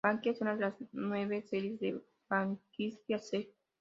[0.03, 3.53] Banksia es una de las nueve series de "Banksia sect.